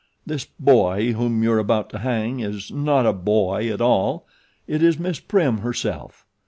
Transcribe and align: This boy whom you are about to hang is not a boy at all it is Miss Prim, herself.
This 0.25 0.45
boy 0.59 1.11
whom 1.13 1.43
you 1.43 1.51
are 1.51 1.59
about 1.59 1.91
to 1.91 1.99
hang 1.99 2.39
is 2.39 2.71
not 2.71 3.05
a 3.05 3.13
boy 3.13 3.71
at 3.71 3.81
all 3.81 4.25
it 4.67 4.81
is 4.81 4.97
Miss 4.97 5.19
Prim, 5.19 5.59
herself. 5.59 6.25